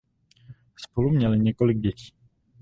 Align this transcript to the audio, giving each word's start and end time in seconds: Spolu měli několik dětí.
Spolu 0.75 1.09
měli 1.09 1.39
několik 1.39 1.77
dětí. 1.79 2.13